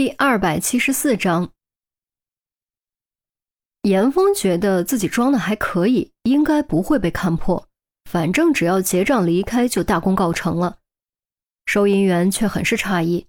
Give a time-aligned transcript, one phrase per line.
[0.00, 1.52] 第二百七十四章，
[3.82, 7.68] 严峰觉得自己装的还可以，应该不会被看破。
[8.10, 10.78] 反正只要结账离开，就大功告成了。
[11.66, 13.26] 收银员却很是诧异，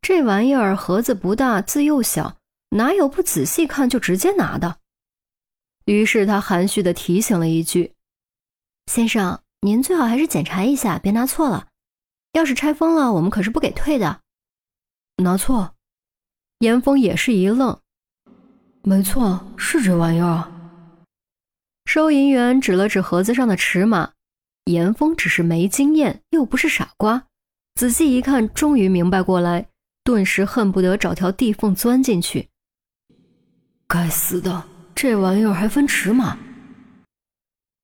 [0.00, 2.38] 这玩意儿盒子不大，字又小，
[2.70, 4.78] 哪有不仔细看就直接拿的？
[5.84, 7.92] 于是他含蓄的提醒了一句
[8.90, 11.68] ：“先生，您最好还是检查一下，别拿错了。
[12.32, 14.22] 要是拆封了，我们可是不给退的。”
[15.22, 15.74] 拿错。
[16.64, 17.78] 严峰也是一愣，
[18.82, 20.50] 没错，是这玩意儿。
[21.84, 24.12] 收银员指了指盒子上的尺码，
[24.64, 27.24] 严峰只是没经验，又不是傻瓜，
[27.74, 29.66] 仔细一看，终于明白过来，
[30.04, 32.48] 顿时恨不得找条地缝钻进去。
[33.86, 36.38] 该死的，这玩意儿还分尺码？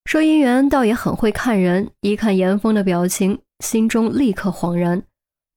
[0.07, 5.02] 收银员倒也很会看人，一看严峰的表情，心中立刻恍然，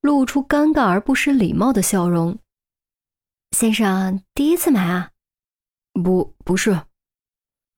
[0.01, 2.37] 露出尴尬而不失礼貌的笑容。
[3.53, 5.11] 先生第一次买啊？
[6.03, 6.81] 不，不是。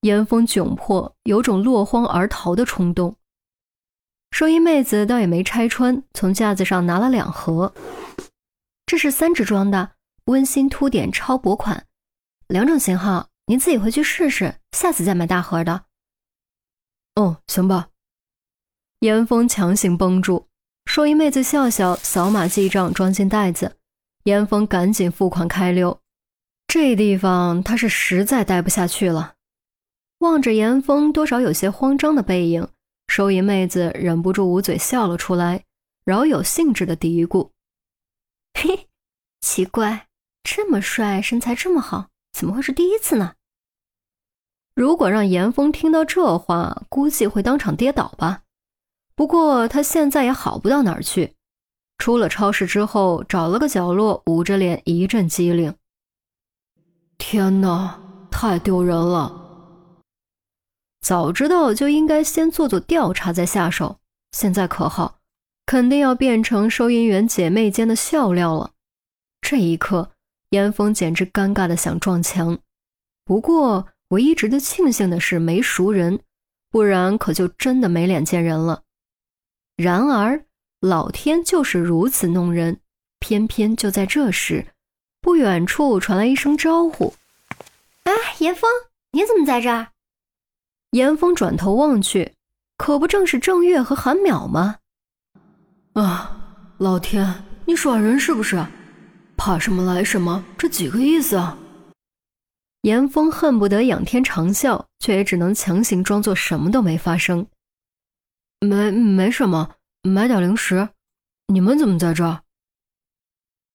[0.02, 3.18] 严峰窘迫，有种落荒而逃的冲动。
[4.32, 7.74] 收银妹子倒也没拆穿，从架子上拿了两盒，
[8.86, 9.92] 这是三支装的
[10.26, 11.86] 温馨凸点超薄款，
[12.48, 15.86] 两种型号，您自己回去试试，下次再买大盒的。
[17.16, 17.90] 哦，行吧。
[19.02, 20.48] 严峰强行绷住，
[20.86, 23.76] 收银妹子笑笑，扫码记账，装进袋子。
[24.26, 26.00] 严峰赶紧付款开溜，
[26.66, 29.36] 这地方他是实在待不下去了。
[30.18, 32.68] 望着严峰多少有些慌张的背影，
[33.08, 35.64] 收银妹子忍不住捂嘴笑了出来，
[36.06, 37.52] 饶有兴致的嘀咕
[38.60, 38.90] ：“嘿，
[39.42, 40.08] 奇怪，
[40.42, 43.36] 这么帅，身材这么好，怎么会是第一次呢？”
[44.74, 48.42] 如果让严峰听到这话，估计会当场跌倒吧。
[49.16, 51.35] 不过他现在也好不到哪儿去。
[51.98, 55.74] 出了超市之后，找了个角落，捂着脸一阵机灵。
[57.18, 59.42] 天哪，太丢人了！
[61.02, 64.00] 早知道就应该先做做调查再下手。
[64.34, 65.20] 现在可好，
[65.66, 68.72] 肯定要变成收银员姐妹间的笑料了。
[69.42, 70.12] 这一刻，
[70.50, 72.60] 严峰简直尴尬的想撞墙。
[73.24, 76.20] 不过，唯一值得庆幸的是没熟人，
[76.70, 78.84] 不然可就真的没脸见人了。
[79.78, 80.46] 然而。
[80.80, 82.80] 老天就是如此弄人，
[83.20, 84.68] 偏偏就在这时，
[85.22, 87.14] 不远处传来一声招呼
[88.04, 88.70] ：“哎，严峰，
[89.12, 89.88] 你怎么在这儿？”
[90.92, 92.34] 严峰转头望去，
[92.78, 94.78] 可不正是郑月和韩淼吗？
[95.94, 96.38] 啊，
[96.78, 98.66] 老天，你耍人是不是？
[99.38, 101.58] 怕什么来什么，这几个意思啊？
[102.84, 107.46] 严峰恨不得仰天长啸，却也只能强行装作什么都没发生。
[108.60, 109.76] 没，没什么。
[110.10, 110.90] 买点零食，
[111.48, 112.42] 你们怎么在这儿？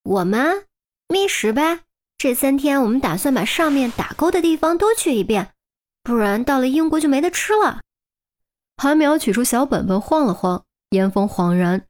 [0.04, 0.66] 我们
[1.08, 1.80] 觅食呗。
[2.16, 5.54] 这三天我们打算把上面打勾的地方都去一遍，
[6.02, 7.80] 不然到了英国就没得吃了。
[8.76, 11.86] 韩淼取出小本本晃了晃，严峰恍然，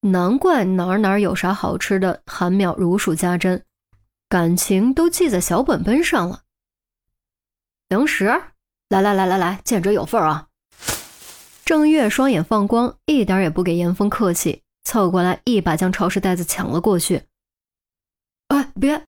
[0.00, 3.64] 难怪哪儿哪儿有啥好吃的，韩淼如数家珍，
[4.28, 6.42] 感情都记在小本本上了。
[7.88, 8.24] 零食，
[8.88, 10.47] 来来来来来，见者有份啊！
[11.68, 17.24] 郑月双眼放光，一点也不给严峰客气，凑过来一把将超市袋子抢了过去。
[18.46, 19.04] 哎，别！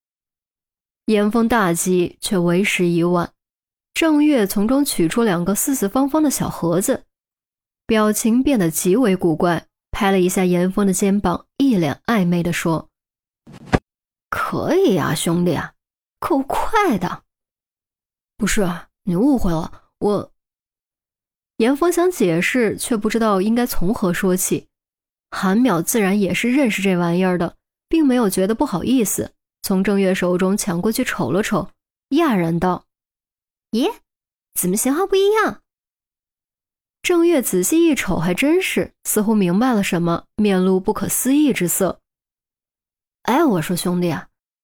[1.07, 3.33] 严峰大急，却为时已晚。
[3.95, 7.05] 郑月从中取出两个四四方方的小盒子，
[7.87, 12.91] 表情变得极为古怪，拍了一下严峰的肩膀，一脸暧昧地说
[14.29, 15.59] ：“可以呀，兄弟，
[16.19, 17.23] 够快的。
[18.37, 18.71] 不是
[19.05, 20.31] 你误会了，我……”
[21.61, 24.69] 严峰想解释，却不知道应该从何说起。
[25.31, 27.55] 韩淼自然也是认识这玩意儿的，
[27.87, 31.69] 并没有觉得不好意思，从郑月手中抢过去瞅了瞅，
[32.11, 32.87] 讶然道
[33.73, 33.93] ：“咦，
[34.55, 35.61] 怎么型号不一样？”
[37.05, 42.01] 郑月仔细一瞅，还真是，似乎明白了什么，面露不可思议之色。
[43.25, 44.17] “哎，我说兄弟，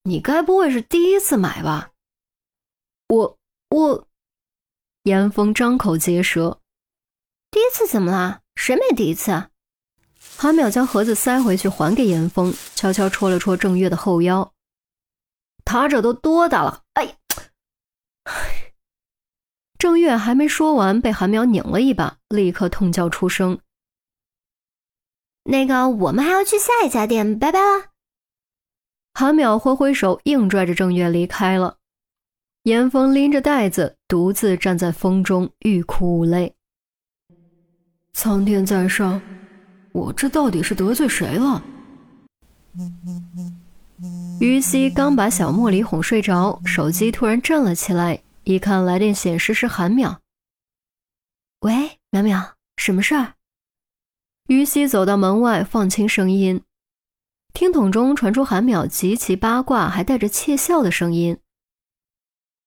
[0.05, 1.91] 你该不会是第一次买吧？”
[3.09, 3.39] 我
[3.69, 4.09] 我，
[5.03, 6.59] 严峰张口结舌。
[7.51, 8.41] 第一次怎么了？
[8.55, 9.49] 谁没第一次？
[10.37, 14.53] 韩淼将盒子塞回去，还给严峰，悄悄戳了戳郑月的后腰。
[15.65, 16.83] 他这都多大了？
[16.95, 17.19] 哎！
[19.79, 23.61] 郑月还没说完，被韩淼拧了一把，立刻痛叫出声。
[25.45, 27.93] 那个，我们还要去下一家店，拜拜了。
[29.15, 31.79] 韩淼挥挥手，硬拽着郑月离开了。
[32.65, 36.56] 严峰拎着袋子，独自站在风中，欲哭无泪。
[38.19, 39.21] 苍天在上，
[39.93, 41.63] 我这到底是得罪谁了？
[44.41, 50.17] 于西刚把小茉莉哄睡着，手机突然震了起来，一看来电显示是韩淼。
[51.61, 53.35] 喂，淼淼，什么事儿？
[54.49, 56.65] 于西走到门外，放轻声音，
[57.53, 61.39] 听筒中传出韩淼极其八卦还带着窃笑的声音：“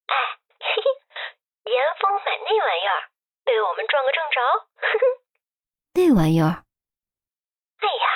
[0.06, 0.14] 哎，
[0.60, 3.10] 嘿嘿，严峰买那玩意儿，
[3.44, 4.38] 被我们撞个正着。
[4.78, 5.19] 哼 哼
[5.94, 6.64] 那玩意儿？
[7.80, 8.06] 哎呀，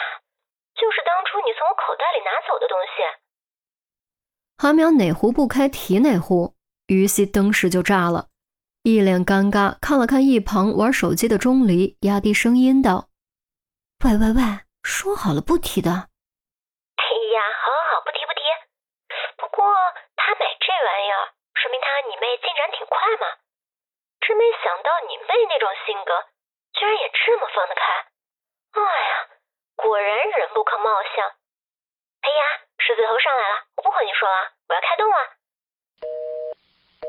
[0.75, 3.03] 就是当初你从我口袋里拿走的东西。”
[4.57, 6.55] 韩淼哪壶不开提哪壶，
[6.87, 8.29] 于西登时就炸了，
[8.83, 13.09] 一脸尴尬，看了看一旁玩手机的钟离，压低声音道。
[14.05, 14.41] 喂喂喂，
[14.83, 15.91] 说好了不提的。
[15.91, 17.03] 哎
[17.35, 18.41] 呀，好好好，不提不提。
[19.37, 19.67] 不过
[20.15, 23.27] 他买这玩意儿，说明他和你妹进展挺快嘛。
[24.21, 26.13] 真没想到你妹那种性格，
[26.75, 27.83] 居然也这么放得开。
[28.75, 29.11] 哎呀，
[29.77, 31.25] 果然人不可貌相。
[32.23, 32.43] 哎呀，
[32.79, 35.17] 狮子头上来了，我不和你说了，我要开动了。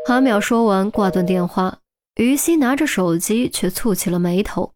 [0.07, 1.79] 韩淼说完挂断电话，
[2.15, 4.73] 于西拿着手机却蹙起了眉头。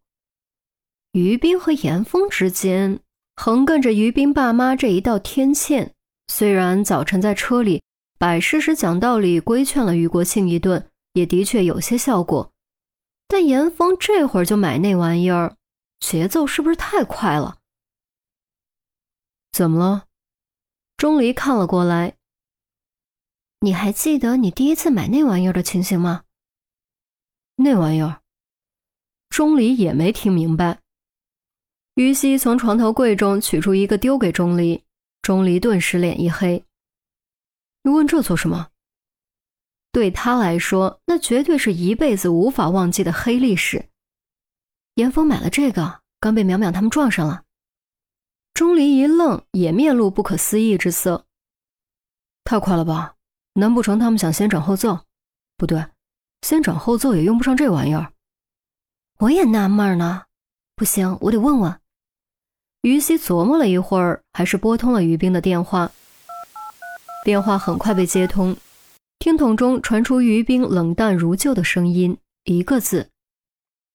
[1.12, 3.00] 于斌和严峰之间
[3.36, 5.92] 横亘着于斌爸妈这一道天堑。
[6.28, 7.82] 虽然早晨在车里
[8.18, 12.52] 摆事实讲道理规劝了于国庆一顿，也的确有些效果，
[13.32, 15.56] 但严峰这会儿就买那玩意儿，
[16.00, 17.58] 节奏是不是太快了？
[19.52, 20.06] 怎么了？
[20.96, 22.16] 钟离看了过来。
[23.60, 26.24] 你还记得你第一次买那玩意儿的情形吗？
[27.54, 28.20] 那玩意儿，
[29.28, 30.80] 钟离也没听明白。
[31.94, 34.82] 于西从床头柜中取出一个，丢给钟离。
[35.22, 36.64] 钟离顿时脸一黑
[37.84, 38.70] ：“你问这做什么？”
[39.92, 43.88] 对他来说，那绝对是一辈子无法忘记的黑历史。
[44.94, 47.42] 严峰买了这个，刚被淼淼他们撞上了。
[48.54, 51.26] 钟离一愣，也面露不可思议之色
[52.44, 53.14] ：“太快了吧？
[53.54, 55.06] 难不成他们想先斩后奏？
[55.56, 55.86] 不对，
[56.42, 58.12] 先斩后奏也用不上这玩意儿。”
[59.18, 60.24] 我也纳闷呢。
[60.76, 61.80] 不行，我得问问。
[62.82, 65.90] 于西琢磨了一会儿，还是拨通了于冰的电话。
[67.24, 68.56] 电话很快被接通，
[69.20, 73.10] 听筒中传出于冰冷淡如旧的声音，一个字：“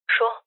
[0.06, 0.46] 说。”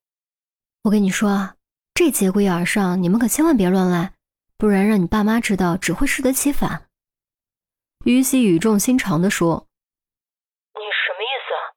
[0.84, 1.56] 我跟你说啊，
[1.94, 4.14] 这节骨眼上你们可千万别乱来，
[4.56, 6.88] 不然让你爸妈知道，只会适得其反。”
[8.06, 9.66] 于西语重心长地说。
[10.78, 11.74] “你什么意思？”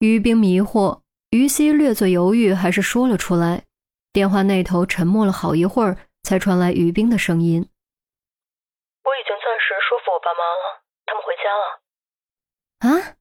[0.00, 1.02] 于冰迷惑，
[1.32, 3.64] 于西略作犹豫，还是说了出来。
[4.10, 7.60] 电话那头沉默了好一会儿，才传来于冰的声音
[9.04, 10.80] ：“我已经暂时说服我爸妈了，
[11.24, 11.80] 回家了。”
[12.84, 13.16] 啊！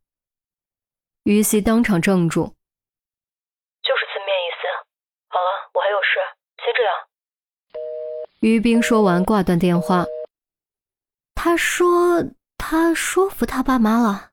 [1.23, 2.55] 于西当场怔住。
[3.81, 4.67] 就是字面意思。
[5.29, 6.19] 好了，我还有事，
[6.57, 6.93] 先这样。
[8.41, 10.05] 于冰说完，挂断电话。
[11.33, 12.23] 他说
[12.57, 14.31] ：“他说服他爸妈了。”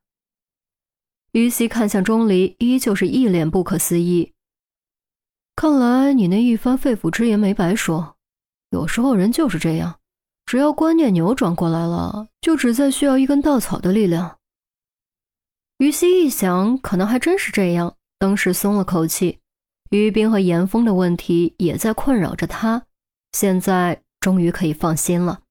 [1.32, 4.34] 于西看向钟离，依旧是一脸不可思议。
[5.55, 8.16] 看来你那一番肺腑之言没白说，
[8.70, 10.00] 有时候人就是这样，
[10.50, 14.38] 只要观念扭转过来了，就只再需要一根稻草的力量。
[15.79, 19.38] 于西一想，可能还真是这样，当时松了口气。
[19.91, 22.82] 于冰和严峰的问题也在困扰着他，
[23.31, 25.43] 现在终于可以放心了。